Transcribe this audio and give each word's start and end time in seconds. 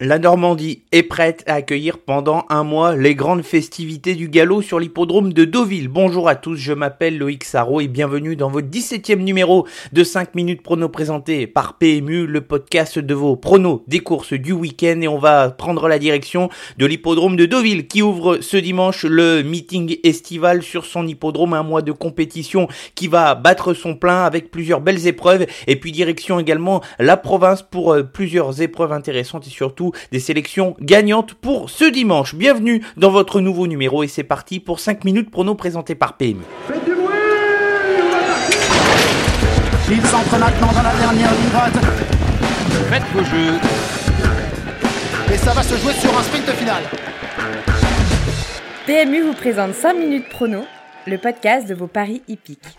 La 0.00 0.20
Normandie 0.20 0.84
est 0.92 1.02
prête 1.02 1.42
à 1.48 1.54
accueillir 1.54 1.98
pendant 1.98 2.44
un 2.50 2.62
mois 2.62 2.94
les 2.94 3.16
grandes 3.16 3.42
festivités 3.42 4.14
du 4.14 4.28
galop 4.28 4.62
sur 4.62 4.78
l'hippodrome 4.78 5.32
de 5.32 5.44
Deauville. 5.44 5.88
Bonjour 5.88 6.28
à 6.28 6.36
tous, 6.36 6.54
je 6.54 6.72
m'appelle 6.72 7.18
Loïc 7.18 7.42
Sarro 7.42 7.80
et 7.80 7.88
bienvenue 7.88 8.36
dans 8.36 8.48
votre 8.48 8.68
17e 8.68 9.16
numéro 9.16 9.66
de 9.92 10.04
5 10.04 10.36
minutes 10.36 10.62
pronos 10.62 10.88
présenté 10.88 11.48
par 11.48 11.78
PMU, 11.78 12.28
le 12.28 12.40
podcast 12.42 13.00
de 13.00 13.12
vos 13.12 13.34
pronos 13.34 13.82
des 13.88 13.98
courses 13.98 14.34
du 14.34 14.52
week-end 14.52 15.00
et 15.02 15.08
on 15.08 15.18
va 15.18 15.50
prendre 15.50 15.88
la 15.88 15.98
direction 15.98 16.48
de 16.76 16.86
l'hippodrome 16.86 17.34
de 17.34 17.46
Deauville 17.46 17.88
qui 17.88 18.00
ouvre 18.00 18.38
ce 18.40 18.56
dimanche 18.56 19.02
le 19.02 19.42
meeting 19.42 19.96
estival 20.04 20.62
sur 20.62 20.84
son 20.84 21.08
hippodrome, 21.08 21.54
un 21.54 21.64
mois 21.64 21.82
de 21.82 21.90
compétition 21.90 22.68
qui 22.94 23.08
va 23.08 23.34
battre 23.34 23.74
son 23.74 23.96
plein 23.96 24.22
avec 24.22 24.52
plusieurs 24.52 24.80
belles 24.80 25.08
épreuves 25.08 25.46
et 25.66 25.74
puis 25.74 25.90
direction 25.90 26.38
également 26.38 26.82
la 27.00 27.16
province 27.16 27.62
pour 27.62 27.94
euh, 27.94 28.04
plusieurs 28.04 28.62
épreuves 28.62 28.92
intéressantes 28.92 29.48
et 29.48 29.50
surtout 29.50 29.87
des 30.12 30.20
sélections 30.20 30.76
gagnantes 30.80 31.34
pour 31.34 31.70
ce 31.70 31.84
dimanche. 31.84 32.34
Bienvenue 32.34 32.82
dans 32.96 33.10
votre 33.10 33.40
nouveau 33.40 33.66
numéro 33.66 34.02
et 34.02 34.08
c'est 34.08 34.24
parti 34.24 34.60
pour 34.60 34.80
5 34.80 35.04
minutes 35.04 35.30
pronos 35.30 35.56
présentés 35.56 35.94
par 35.94 36.16
PMU. 36.16 36.42
Faites 36.66 36.84
du 36.84 36.94
bruit 36.94 37.06
Ils 39.90 40.14
entrent 40.14 40.38
maintenant 40.38 40.72
dans 40.72 40.82
la 40.82 40.94
dernière 40.94 41.32
ligne 41.32 41.50
droite. 41.50 41.74
Faites 42.90 43.02
vos 43.12 43.24
jeux. 43.24 43.58
Et 45.32 45.36
ça 45.36 45.52
va 45.52 45.62
se 45.62 45.76
jouer 45.76 45.92
sur 45.92 46.18
un 46.18 46.22
sprint 46.22 46.50
final. 46.52 46.82
PMU 48.86 49.22
vous 49.22 49.34
présente 49.34 49.74
5 49.74 49.92
minutes 49.94 50.28
pronos, 50.30 50.64
le 51.06 51.18
podcast 51.18 51.68
de 51.68 51.74
vos 51.74 51.86
paris 51.86 52.22
hippiques. 52.28 52.76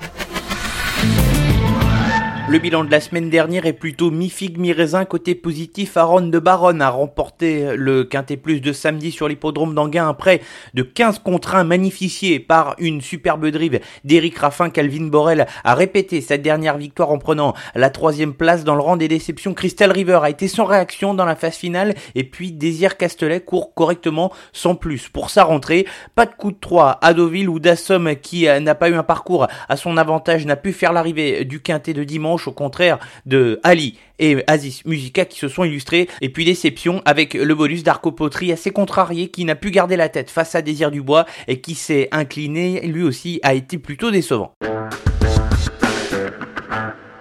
Le 2.49 2.57
bilan 2.57 2.83
de 2.83 2.89
la 2.89 2.99
semaine 2.99 3.29
dernière 3.29 3.67
est 3.67 3.73
plutôt 3.73 4.09
mi-figue, 4.09 4.57
mi-raisin. 4.57 5.05
Côté 5.05 5.35
positif, 5.35 5.97
Aaron 5.97 6.21
de 6.21 6.39
Baronne 6.39 6.81
a 6.81 6.89
remporté 6.89 7.75
le 7.75 8.03
Quintet 8.03 8.37
Plus 8.37 8.59
de 8.59 8.73
samedi 8.73 9.11
sur 9.11 9.27
l'hippodrome 9.27 9.75
d'Anguin, 9.75 10.11
prêt 10.15 10.41
de 10.73 10.81
15 10.81 11.19
contre 11.19 11.53
1 11.53 11.63
magnifié 11.63 12.39
par 12.39 12.73
une 12.79 13.01
superbe 13.01 13.45
drive 13.51 13.79
d'Éric 14.03 14.39
Raffin. 14.39 14.71
Calvin 14.71 15.05
Borel 15.09 15.45
a 15.63 15.75
répété 15.75 16.21
sa 16.21 16.39
dernière 16.39 16.79
victoire 16.79 17.11
en 17.11 17.19
prenant 17.19 17.53
la 17.75 17.91
troisième 17.91 18.33
place 18.33 18.63
dans 18.63 18.73
le 18.73 18.81
rang 18.81 18.97
des 18.97 19.07
déceptions. 19.07 19.53
Crystal 19.53 19.91
River 19.91 20.21
a 20.23 20.31
été 20.31 20.47
sans 20.47 20.65
réaction 20.65 21.13
dans 21.13 21.25
la 21.25 21.35
phase 21.35 21.55
finale 21.55 21.93
et 22.15 22.23
puis 22.23 22.51
Désir 22.51 22.97
Castelet 22.97 23.41
court 23.41 23.75
correctement 23.75 24.33
sans 24.53 24.73
plus. 24.73 25.07
Pour 25.07 25.29
sa 25.29 25.43
rentrée, 25.43 25.85
pas 26.15 26.25
de 26.25 26.33
coup 26.33 26.51
de 26.51 26.57
3 26.59 26.97
à 26.99 27.13
Deauville 27.13 27.47
où 27.47 27.59
Dassom 27.59 28.15
qui 28.19 28.47
n'a 28.47 28.73
pas 28.73 28.89
eu 28.89 28.95
un 28.95 29.03
parcours 29.03 29.45
à 29.67 29.77
son 29.77 29.97
avantage 29.97 30.47
n'a 30.47 30.55
pu 30.55 30.73
faire 30.73 30.93
l'arrivée 30.93 31.45
du 31.45 31.61
Quintet 31.61 31.93
de 31.93 32.03
dimanche 32.03 32.38
au 32.47 32.51
contraire 32.51 32.99
de 33.25 33.59
Ali 33.63 33.97
et 34.19 34.43
Aziz 34.47 34.83
Musica 34.85 35.25
qui 35.25 35.39
se 35.39 35.47
sont 35.47 35.63
illustrés. 35.63 36.07
Et 36.21 36.29
puis 36.29 36.45
déception 36.45 37.01
avec 37.05 37.33
le 37.33 37.55
bonus 37.55 37.83
d'Arco 37.83 38.11
Potri 38.11 38.51
assez 38.51 38.71
contrarié 38.71 39.29
qui 39.29 39.45
n'a 39.45 39.55
pu 39.55 39.71
garder 39.71 39.95
la 39.95 40.09
tête 40.09 40.29
face 40.29 40.55
à 40.55 40.61
Désir 40.61 40.91
Dubois 40.91 41.25
et 41.47 41.61
qui 41.61 41.75
s'est 41.75 42.09
incliné 42.11 42.81
lui 42.81 43.03
aussi 43.03 43.39
a 43.43 43.53
été 43.53 43.77
plutôt 43.77 44.11
décevant. 44.11 44.53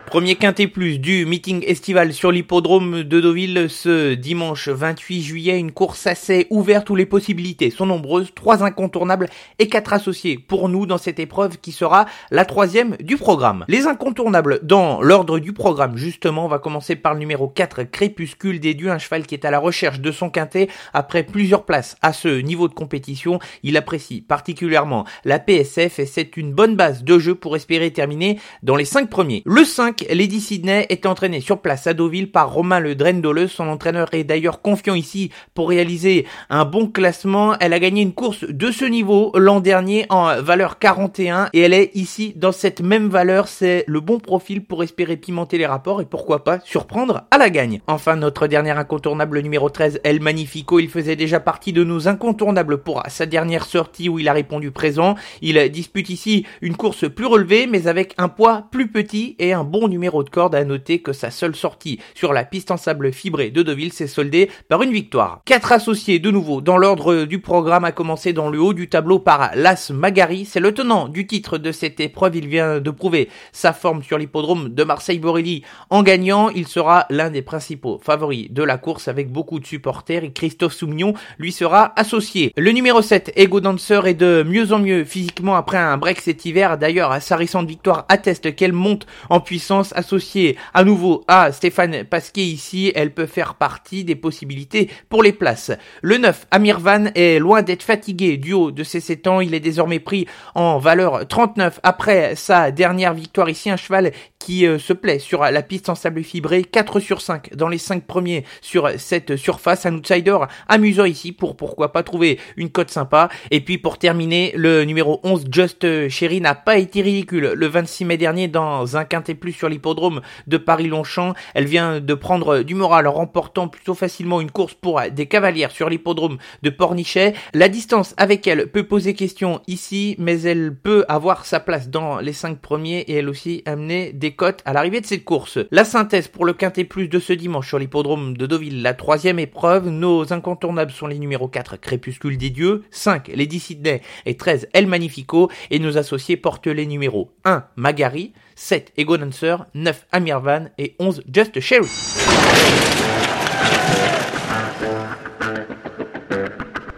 Premier 0.08 0.36
quintet 0.36 0.68
plus 0.68 0.98
du 0.98 1.26
meeting 1.26 1.62
estival 1.66 2.14
sur 2.14 2.32
l'hippodrome 2.32 3.02
de 3.02 3.20
Deauville 3.20 3.68
ce 3.68 4.14
dimanche 4.14 4.70
28 4.70 5.20
juillet. 5.20 5.58
Une 5.58 5.70
course 5.70 6.06
assez 6.06 6.46
ouverte 6.48 6.88
où 6.88 6.96
les 6.96 7.04
possibilités 7.04 7.68
sont 7.68 7.84
nombreuses. 7.84 8.32
Trois 8.34 8.62
incontournables 8.62 9.28
et 9.58 9.68
quatre 9.68 9.92
associés 9.92 10.38
pour 10.38 10.70
nous 10.70 10.86
dans 10.86 10.96
cette 10.96 11.18
épreuve 11.18 11.58
qui 11.58 11.72
sera 11.72 12.06
la 12.30 12.46
troisième 12.46 12.96
du 13.00 13.18
programme. 13.18 13.66
Les 13.68 13.86
incontournables 13.86 14.60
dans 14.62 15.02
l'ordre 15.02 15.38
du 15.40 15.52
programme 15.52 15.98
justement. 15.98 16.46
On 16.46 16.48
va 16.48 16.58
commencer 16.58 16.96
par 16.96 17.12
le 17.12 17.20
numéro 17.20 17.46
4 17.46 17.82
Crépuscule 17.82 18.60
des 18.60 18.72
dieux. 18.72 18.90
Un 18.90 18.98
cheval 18.98 19.26
qui 19.26 19.34
est 19.34 19.44
à 19.44 19.50
la 19.50 19.58
recherche 19.58 20.00
de 20.00 20.10
son 20.10 20.30
quintet 20.30 20.68
après 20.94 21.22
plusieurs 21.22 21.66
places 21.66 21.98
à 22.00 22.14
ce 22.14 22.40
niveau 22.40 22.68
de 22.68 22.74
compétition. 22.74 23.40
Il 23.62 23.76
apprécie 23.76 24.22
particulièrement 24.22 25.04
la 25.26 25.38
PSF 25.38 25.98
et 25.98 26.06
c'est 26.06 26.38
une 26.38 26.54
bonne 26.54 26.76
base 26.76 27.04
de 27.04 27.18
jeu 27.18 27.34
pour 27.34 27.56
espérer 27.56 27.90
terminer 27.90 28.40
dans 28.62 28.76
les 28.76 28.86
cinq 28.86 29.10
premiers. 29.10 29.42
Le 29.44 29.64
5 29.64 29.97
Lady 30.10 30.40
Sydney 30.40 30.86
est 30.88 31.06
entraînée 31.06 31.40
sur 31.40 31.60
place 31.60 31.86
à 31.86 31.94
Deauville 31.94 32.30
par 32.30 32.52
Romain 32.52 32.80
Le 32.80 32.94
Drendole. 32.94 33.48
Son 33.48 33.68
entraîneur 33.68 34.08
est 34.12 34.24
d'ailleurs 34.24 34.62
confiant 34.62 34.94
ici 34.94 35.30
pour 35.54 35.68
réaliser 35.68 36.26
un 36.50 36.64
bon 36.64 36.86
classement. 36.86 37.54
Elle 37.60 37.72
a 37.72 37.80
gagné 37.80 38.02
une 38.02 38.12
course 38.12 38.44
de 38.44 38.70
ce 38.70 38.84
niveau 38.84 39.32
l'an 39.34 39.60
dernier 39.60 40.06
en 40.10 40.40
valeur 40.42 40.78
41 40.78 41.48
et 41.52 41.60
elle 41.60 41.74
est 41.74 41.90
ici 41.94 42.32
dans 42.36 42.52
cette 42.52 42.80
même 42.80 43.08
valeur. 43.08 43.48
C'est 43.48 43.84
le 43.86 44.00
bon 44.00 44.20
profil 44.20 44.64
pour 44.64 44.82
espérer 44.82 45.16
pimenter 45.16 45.58
les 45.58 45.66
rapports 45.66 46.00
et 46.00 46.06
pourquoi 46.06 46.44
pas 46.44 46.60
surprendre 46.60 47.24
à 47.30 47.38
la 47.38 47.50
gagne. 47.50 47.80
Enfin, 47.86 48.16
notre 48.16 48.46
dernier 48.46 48.70
incontournable 48.70 49.40
numéro 49.40 49.70
13, 49.70 50.00
El 50.04 50.20
Magnifico. 50.20 50.78
Il 50.78 50.88
faisait 50.88 51.16
déjà 51.16 51.40
partie 51.40 51.72
de 51.72 51.84
nos 51.84 52.08
incontournables 52.08 52.78
pour 52.78 53.02
sa 53.08 53.26
dernière 53.26 53.64
sortie 53.64 54.08
où 54.08 54.18
il 54.18 54.28
a 54.28 54.32
répondu 54.32 54.70
présent. 54.70 55.14
Il 55.42 55.58
dispute 55.70 56.10
ici 56.10 56.46
une 56.60 56.76
course 56.76 57.08
plus 57.08 57.26
relevée 57.26 57.66
mais 57.66 57.86
avec 57.86 58.14
un 58.18 58.28
poids 58.28 58.68
plus 58.70 58.90
petit 58.90 59.34
et 59.38 59.52
un 59.52 59.64
bon 59.64 59.87
numéro 59.88 60.22
de 60.22 60.30
corde, 60.30 60.54
à 60.54 60.64
noter 60.64 61.00
que 61.00 61.12
sa 61.12 61.30
seule 61.30 61.56
sortie 61.56 61.98
sur 62.14 62.32
la 62.32 62.44
piste 62.44 62.70
en 62.70 62.76
sable 62.76 63.12
fibré 63.12 63.50
de 63.50 63.62
Deauville 63.62 63.92
s'est 63.92 64.06
soldée 64.06 64.50
par 64.68 64.82
une 64.82 64.92
victoire. 64.92 65.40
Quatre 65.44 65.72
associés 65.72 66.18
de 66.18 66.30
nouveau 66.30 66.60
dans 66.60 66.76
l'ordre 66.76 67.24
du 67.24 67.40
programme 67.40 67.84
a 67.84 67.92
commencé 67.92 68.32
dans 68.32 68.50
le 68.50 68.60
haut 68.60 68.74
du 68.74 68.88
tableau 68.88 69.18
par 69.18 69.50
Las 69.54 69.90
Magari, 69.90 70.44
c'est 70.44 70.60
le 70.60 70.72
tenant 70.72 71.08
du 71.08 71.26
titre 71.26 71.58
de 71.58 71.72
cette 71.72 72.00
épreuve, 72.00 72.36
il 72.36 72.48
vient 72.48 72.80
de 72.80 72.90
prouver 72.90 73.28
sa 73.52 73.72
forme 73.72 74.02
sur 74.02 74.18
l'hippodrome 74.18 74.68
de 74.70 74.84
Marseille-Borelli 74.84 75.62
en 75.90 76.02
gagnant, 76.02 76.48
il 76.50 76.66
sera 76.66 77.06
l'un 77.10 77.30
des 77.30 77.42
principaux 77.42 78.00
favoris 78.02 78.50
de 78.50 78.62
la 78.62 78.78
course 78.78 79.08
avec 79.08 79.30
beaucoup 79.30 79.60
de 79.60 79.66
supporters 79.66 80.24
et 80.24 80.32
Christophe 80.32 80.74
Soumignon 80.74 81.14
lui 81.38 81.52
sera 81.52 81.92
associé. 81.96 82.52
Le 82.56 82.72
numéro 82.72 83.02
7, 83.02 83.32
Ego 83.36 83.60
Dancer 83.60 84.06
est 84.06 84.14
de 84.14 84.44
mieux 84.46 84.72
en 84.72 84.78
mieux 84.78 85.04
physiquement 85.04 85.56
après 85.56 85.78
un 85.78 85.96
break 85.96 86.20
cet 86.20 86.44
hiver, 86.44 86.78
d'ailleurs 86.78 87.20
sa 87.22 87.36
récente 87.36 87.68
victoire 87.68 88.04
atteste 88.08 88.54
qu'elle 88.54 88.72
monte 88.72 89.06
en 89.30 89.40
puissance 89.40 89.77
associée 89.94 90.56
à 90.74 90.84
nouveau 90.84 91.24
à 91.28 91.52
Stéphane 91.52 92.04
Pasquier 92.04 92.44
ici, 92.44 92.92
elle 92.94 93.12
peut 93.12 93.26
faire 93.26 93.54
partie 93.54 94.04
des 94.04 94.16
possibilités 94.16 94.90
pour 95.08 95.22
les 95.22 95.32
places. 95.32 95.72
Le 96.02 96.18
9, 96.18 96.46
Amir 96.50 96.80
Van 96.80 97.06
est 97.14 97.38
loin 97.38 97.62
d'être 97.62 97.82
fatigué 97.82 98.36
du 98.36 98.52
haut 98.52 98.70
de 98.70 98.84
ses 98.84 99.00
7 99.00 99.26
ans, 99.26 99.40
il 99.40 99.54
est 99.54 99.60
désormais 99.60 100.00
pris 100.00 100.26
en 100.54 100.78
valeur 100.78 101.26
39 101.26 101.80
après 101.82 102.34
sa 102.36 102.70
dernière 102.70 103.14
victoire. 103.14 103.48
Ici, 103.48 103.70
un 103.70 103.76
cheval 103.76 104.12
qui 104.38 104.66
euh, 104.66 104.78
se 104.78 104.92
plaît 104.92 105.18
sur 105.18 105.42
la 105.42 105.62
piste 105.62 105.88
en 105.88 105.94
sable 105.94 106.22
fibré, 106.22 106.64
4 106.64 107.00
sur 107.00 107.20
5 107.20 107.54
dans 107.54 107.68
les 107.68 107.78
5 107.78 108.04
premiers 108.04 108.44
sur 108.60 108.90
cette 108.98 109.36
surface, 109.36 109.86
un 109.86 109.94
outsider 109.94 110.38
amusant 110.68 111.04
ici 111.04 111.32
pour 111.32 111.56
pourquoi 111.56 111.92
pas 111.92 112.02
trouver 112.02 112.38
une 112.56 112.70
cote 112.70 112.90
sympa. 112.90 113.28
Et 113.50 113.60
puis 113.60 113.78
pour 113.78 113.98
terminer, 113.98 114.52
le 114.56 114.84
numéro 114.84 115.20
11, 115.22 115.46
Just 115.50 116.08
Cherry 116.08 116.40
n'a 116.40 116.54
pas 116.54 116.78
été 116.78 117.02
ridicule. 117.02 117.52
Le 117.54 117.66
26 117.66 118.04
mai 118.04 118.16
dernier 118.16 118.48
dans 118.48 118.96
un 118.96 119.04
quintet 119.04 119.34
plus 119.34 119.52
sur 119.52 119.67
l'hippodrome 119.68 120.20
de 120.46 120.56
Paris-Longchamp. 120.56 121.34
Elle 121.54 121.66
vient 121.66 122.00
de 122.00 122.14
prendre 122.14 122.60
du 122.60 122.74
moral 122.74 123.06
en 123.06 123.12
remportant 123.12 123.68
plutôt 123.68 123.94
facilement 123.94 124.40
une 124.40 124.50
course 124.50 124.74
pour 124.74 125.00
des 125.10 125.26
cavalières 125.26 125.70
sur 125.70 125.88
l'hippodrome 125.88 126.38
de 126.62 126.70
Pornichet. 126.70 127.34
La 127.54 127.68
distance 127.68 128.14
avec 128.16 128.46
elle 128.46 128.68
peut 128.68 128.84
poser 128.84 129.14
question 129.14 129.60
ici, 129.66 130.14
mais 130.18 130.42
elle 130.42 130.74
peut 130.74 131.04
avoir 131.08 131.44
sa 131.44 131.60
place 131.60 131.88
dans 131.88 132.18
les 132.18 132.32
5 132.32 132.58
premiers 132.58 133.00
et 133.00 133.14
elle 133.14 133.28
aussi 133.28 133.62
amener 133.66 134.12
des 134.12 134.32
cotes 134.32 134.62
à 134.64 134.72
l'arrivée 134.72 135.00
de 135.00 135.06
cette 135.06 135.24
course. 135.24 135.58
La 135.70 135.84
synthèse 135.84 136.28
pour 136.28 136.44
le 136.44 136.52
quintet 136.52 136.84
plus 136.84 137.08
de 137.08 137.18
ce 137.18 137.32
dimanche 137.32 137.68
sur 137.68 137.78
l'hippodrome 137.78 138.36
de 138.36 138.46
Deauville, 138.46 138.82
la 138.82 138.94
troisième 138.94 139.38
épreuve. 139.38 139.88
Nos 139.88 140.32
incontournables 140.32 140.92
sont 140.92 141.06
les 141.06 141.18
numéros 141.18 141.48
4 141.48 141.76
Crépuscule 141.76 142.38
des 142.38 142.50
Dieux, 142.50 142.84
5 142.90 143.28
Lady 143.34 143.60
Sydney 143.60 144.02
et 144.26 144.36
13 144.36 144.68
El 144.72 144.86
Magnifico 144.86 145.50
et 145.70 145.78
nos 145.78 145.98
associés 145.98 146.36
portent 146.36 146.66
les 146.66 146.86
numéros 146.86 147.32
1 147.44 147.64
Magari, 147.76 148.32
7 148.54 148.92
Ego 148.96 149.16
Dancer, 149.16 149.57
9 149.74 150.06
Amir 150.12 150.40
Van 150.40 150.68
et 150.78 150.94
11 150.98 151.22
Just 151.32 151.60
Sherry. 151.60 152.87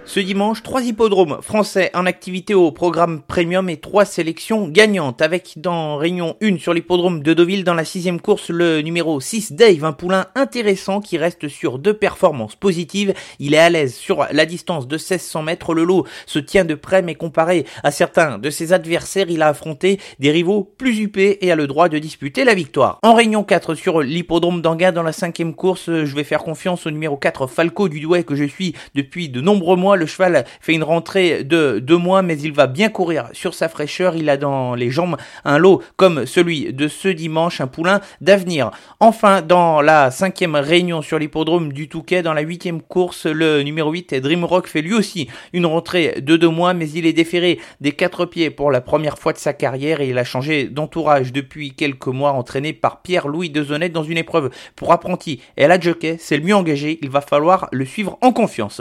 Ce 0.06 0.19
dimanche, 0.19 0.62
trois 0.62 0.82
hippodromes 0.82 1.38
français 1.41 1.91
en 1.94 2.05
activité 2.05 2.55
au 2.55 2.73
programme 2.73 3.20
premium 3.23 3.69
et 3.69 3.76
trois 3.76 4.05
sélections 4.05 4.67
gagnantes 4.67 5.23
avec 5.23 5.52
dans 5.56 5.99
Réunion 5.99 6.37
1 6.43 6.58
sur 6.58 6.75
l'hippodrome 6.75 7.23
de 7.23 7.32
Deauville 7.32 7.62
dans 7.62 7.75
la 7.75 7.85
sixième 7.85 8.20
course 8.20 8.50
le 8.50 8.81
numéro 8.81 9.20
6 9.20 9.52
Dave, 9.52 9.85
un 9.85 9.93
poulain 9.93 10.26
intéressant 10.35 11.00
qui 11.00 11.17
reste 11.17 11.47
sur 11.49 11.79
deux 11.79 11.94
performances 11.94 12.56
positives. 12.56 13.14
Il 13.38 13.55
est 13.55 13.58
à 13.58 13.70
l'aise 13.70 13.94
sur 13.94 14.26
la 14.32 14.47
distance 14.47 14.88
de 14.88 14.97
1600 14.97 15.43
mètres. 15.43 15.75
Le 15.75 15.85
lot 15.85 16.06
se 16.26 16.41
tient 16.41 16.64
de 16.64 16.75
près 16.75 17.03
mais 17.03 17.14
comparé 17.14 17.64
à 17.85 17.93
certains 17.93 18.38
de 18.38 18.50
ses 18.50 18.73
adversaires, 18.73 19.31
il 19.31 19.43
a 19.43 19.49
affronté 19.49 20.00
des 20.19 20.32
rivaux 20.32 20.64
plus 20.76 20.99
huppés 20.99 21.38
et 21.43 21.53
a 21.53 21.56
le 21.56 21.69
droit 21.69 21.88
de 21.88 21.99
disputer 21.99 22.43
la 22.44 22.55
victoire. 22.55 22.99
En 23.03 23.14
Réunion 23.14 23.44
4 23.44 23.75
sur 23.75 24.00
l'hippodrome 24.00 24.62
d'Anguin 24.62 24.93
dans 24.93 25.05
la 25.05 25.12
cinquième 25.12 25.55
course, 25.55 25.85
je 25.87 26.17
vais 26.17 26.25
faire 26.25 26.43
confiance 26.43 26.87
au 26.87 26.91
numéro 26.91 27.17
4 27.17 27.46
Falco 27.46 27.88
du 27.88 28.00
Douai 28.00 28.25
que 28.25 28.35
je 28.35 28.44
suis 28.44 28.75
depuis 28.94 29.29
de 29.29 29.41
nombreux 29.41 29.76
mois 29.76 30.00
le 30.00 30.06
cheval 30.06 30.44
fait 30.61 30.73
une 30.73 30.82
rentrée 30.82 31.44
de 31.44 31.79
deux 31.79 31.97
mois, 31.97 32.23
mais 32.23 32.38
il 32.41 32.52
va 32.52 32.67
bien 32.67 32.88
courir 32.88 33.29
sur 33.32 33.55
sa 33.55 33.69
fraîcheur. 33.69 34.17
Il 34.17 34.29
a 34.29 34.37
dans 34.37 34.75
les 34.75 34.91
jambes 34.91 35.17
un 35.44 35.58
lot 35.58 35.82
comme 35.97 36.26
celui 36.26 36.73
de 36.73 36.88
ce 36.88 37.08
dimanche, 37.08 37.61
un 37.61 37.67
poulain 37.67 38.00
d'avenir. 38.20 38.70
Enfin, 38.99 39.43
dans 39.43 39.81
la 39.81 40.11
cinquième 40.11 40.56
réunion 40.56 41.02
sur 41.02 41.19
l'hippodrome 41.19 41.73
du 41.73 41.88
Touquet, 41.88 42.23
dans 42.23 42.32
la 42.32 42.41
huitième 42.41 42.82
course, 42.82 43.26
le 43.26 43.62
numéro 43.62 43.93
8, 43.93 44.14
Dreamrock, 44.14 44.67
fait 44.67 44.82
lui 44.82 44.94
aussi 44.94 45.29
une 45.52 45.67
rentrée 45.67 46.20
de 46.20 46.37
deux 46.37 46.49
mois, 46.49 46.75
mais 46.75 46.88
il 46.91 47.06
est 47.06 47.12
déféré 47.12 47.61
des 47.81 47.93
quatre 47.93 48.25
pieds 48.25 48.50
pour 48.50 48.70
la 48.70 48.81
première 48.81 49.19
fois 49.19 49.32
de 49.32 49.38
sa 49.38 49.53
carrière 49.53 50.00
et 50.00 50.08
il 50.08 50.19
a 50.19 50.25
changé 50.25 50.64
d'entourage 50.64 51.32
depuis 51.32 51.73
quelques 51.73 52.06
mois, 52.06 52.32
entraîné 52.32 52.73
par 52.73 53.03
Pierre-Louis 53.03 53.50
Dezonnet 53.50 53.91
dans 53.91 54.05
une 54.05 54.19
épreuve 54.19 54.50
pour 54.76 54.93
apprenti. 54.93 55.43
Et 55.56 55.67
la 55.67 55.79
jockey, 55.79 56.17
c'est 56.19 56.38
le 56.38 56.44
mieux 56.44 56.56
engagé, 56.56 56.99
il 57.03 57.11
va 57.11 57.20
falloir 57.20 57.69
le 57.73 57.85
suivre 57.85 58.17
en 58.23 58.32
confiance. 58.32 58.81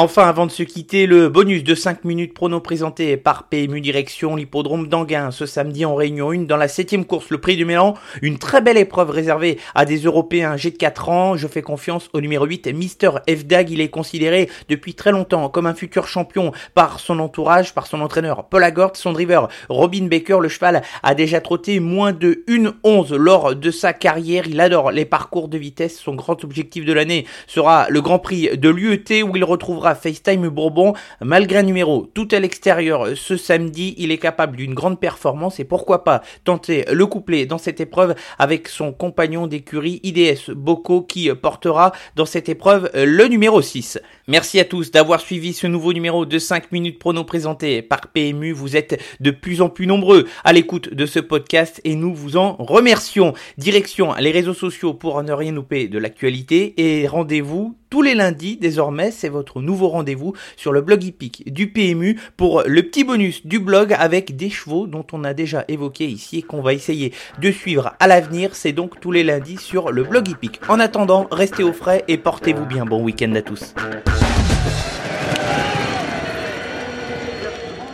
Enfin, 0.00 0.28
avant 0.28 0.46
de 0.46 0.52
se 0.52 0.62
quitter, 0.62 1.06
le 1.06 1.28
bonus 1.28 1.64
de 1.64 1.74
5 1.74 2.04
minutes 2.04 2.32
prono 2.32 2.60
présenté 2.60 3.16
par 3.16 3.48
PMU 3.48 3.80
Direction, 3.80 4.36
l'hippodrome 4.36 4.86
d'Anguin, 4.86 5.32
ce 5.32 5.44
samedi 5.44 5.84
en 5.84 5.96
réunion 5.96 6.30
1 6.30 6.42
dans 6.42 6.56
la 6.56 6.68
7 6.68 7.04
course, 7.04 7.30
le 7.30 7.38
prix 7.38 7.56
du 7.56 7.64
Mélan. 7.64 7.94
Une 8.22 8.38
très 8.38 8.60
belle 8.60 8.76
épreuve 8.76 9.10
réservée 9.10 9.58
à 9.74 9.84
des 9.84 9.96
Européens 9.96 10.56
G 10.56 10.70
de 10.70 10.76
4 10.76 11.08
ans. 11.08 11.36
Je 11.36 11.48
fais 11.48 11.62
confiance 11.62 12.10
au 12.12 12.20
numéro 12.20 12.46
8, 12.46 12.68
Mister 12.68 13.10
Fdag. 13.28 13.70
Il 13.70 13.80
est 13.80 13.88
considéré 13.88 14.48
depuis 14.68 14.94
très 14.94 15.10
longtemps 15.10 15.48
comme 15.48 15.66
un 15.66 15.74
futur 15.74 16.06
champion 16.06 16.52
par 16.74 17.00
son 17.00 17.18
entourage, 17.18 17.74
par 17.74 17.88
son 17.88 18.00
entraîneur 18.00 18.44
Paul 18.44 18.62
Agort, 18.62 18.92
son 18.94 19.10
driver 19.10 19.48
Robin 19.68 20.06
Baker. 20.06 20.38
Le 20.40 20.48
cheval 20.48 20.82
a 21.02 21.14
déjà 21.16 21.40
trotté 21.40 21.80
moins 21.80 22.12
de 22.12 22.44
1-11 22.46 23.16
lors 23.16 23.56
de 23.56 23.70
sa 23.72 23.92
carrière. 23.92 24.46
Il 24.46 24.60
adore 24.60 24.92
les 24.92 25.06
parcours 25.06 25.48
de 25.48 25.58
vitesse. 25.58 25.98
Son 25.98 26.14
grand 26.14 26.44
objectif 26.44 26.84
de 26.84 26.92
l'année 26.92 27.26
sera 27.48 27.88
le 27.90 28.00
Grand 28.00 28.20
Prix 28.20 28.56
de 28.56 28.68
l'UET 28.68 29.24
où 29.24 29.34
il 29.34 29.42
retrouvera 29.42 29.87
FaceTime 29.94 30.48
Bourbon. 30.48 30.94
Malgré 31.20 31.58
un 31.58 31.62
numéro 31.62 32.06
tout 32.14 32.28
à 32.32 32.38
l'extérieur 32.38 33.08
ce 33.16 33.36
samedi, 33.36 33.94
il 33.98 34.10
est 34.10 34.18
capable 34.18 34.56
d'une 34.56 34.74
grande 34.74 35.00
performance 35.00 35.60
et 35.60 35.64
pourquoi 35.64 36.04
pas 36.04 36.22
tenter 36.44 36.84
le 36.90 37.06
couplet 37.06 37.46
dans 37.46 37.58
cette 37.58 37.80
épreuve 37.80 38.14
avec 38.38 38.68
son 38.68 38.92
compagnon 38.92 39.46
d'écurie 39.46 40.00
IDS 40.02 40.52
Boko 40.54 41.02
qui 41.02 41.30
portera 41.34 41.92
dans 42.16 42.26
cette 42.26 42.48
épreuve 42.48 42.90
le 42.94 43.24
numéro 43.26 43.62
6. 43.62 43.98
Merci 44.26 44.60
à 44.60 44.64
tous 44.64 44.90
d'avoir 44.90 45.20
suivi 45.20 45.52
ce 45.52 45.66
nouveau 45.66 45.92
numéro 45.92 46.26
de 46.26 46.38
5 46.38 46.72
minutes 46.72 46.98
prono 46.98 47.24
présenté 47.24 47.82
par 47.82 48.08
PMU. 48.08 48.52
Vous 48.52 48.76
êtes 48.76 49.00
de 49.20 49.30
plus 49.30 49.62
en 49.62 49.68
plus 49.68 49.86
nombreux 49.86 50.26
à 50.44 50.52
l'écoute 50.52 50.92
de 50.92 51.06
ce 51.06 51.18
podcast 51.18 51.80
et 51.84 51.94
nous 51.94 52.14
vous 52.14 52.36
en 52.36 52.56
remercions. 52.58 53.32
Direction 53.56 54.14
les 54.20 54.30
réseaux 54.30 54.54
sociaux 54.54 54.94
pour 54.94 55.22
ne 55.22 55.32
rien 55.32 55.52
louper 55.52 55.88
de 55.88 55.98
l'actualité 55.98 56.74
et 56.76 57.06
rendez-vous 57.06 57.76
tous 57.90 58.02
les 58.02 58.14
lundis 58.14 58.56
désormais, 58.56 59.10
c'est 59.10 59.28
votre 59.28 59.60
nouveau 59.60 59.88
rendez-vous 59.88 60.34
sur 60.56 60.72
le 60.72 60.80
blog 60.80 61.04
hippique 61.04 61.52
du 61.52 61.70
PMU 61.70 62.20
pour 62.36 62.62
le 62.66 62.82
petit 62.82 63.04
bonus 63.04 63.46
du 63.46 63.58
blog 63.58 63.94
avec 63.98 64.36
des 64.36 64.50
chevaux 64.50 64.86
dont 64.86 65.06
on 65.12 65.24
a 65.24 65.34
déjà 65.34 65.64
évoqué 65.68 66.06
ici 66.06 66.38
et 66.38 66.42
qu'on 66.42 66.60
va 66.60 66.74
essayer 66.74 67.12
de 67.40 67.50
suivre 67.50 67.94
à 67.98 68.06
l'avenir. 68.06 68.54
C'est 68.54 68.72
donc 68.72 69.00
tous 69.00 69.12
les 69.12 69.24
lundis 69.24 69.56
sur 69.56 69.90
le 69.90 70.04
blog 70.04 70.28
hippique. 70.28 70.60
En 70.68 70.80
attendant, 70.80 71.26
restez 71.30 71.62
au 71.62 71.72
frais 71.72 72.04
et 72.08 72.18
portez-vous 72.18 72.66
bien. 72.66 72.84
Bon 72.84 73.02
week-end 73.02 73.34
à 73.34 73.42
tous. 73.42 73.74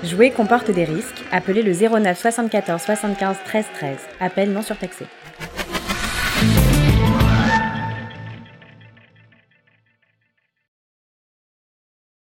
Jouer 0.05 0.31
comporte 0.31 0.71
des 0.71 0.85
risques. 0.85 1.23
Appelez 1.33 1.63
le 1.63 1.73
09 1.73 2.19
74 2.19 2.83
75 2.83 3.37
13 3.47 3.65
13. 3.75 3.97
Appel 4.21 4.53
non 4.53 4.63
surtaxé. 4.63 5.07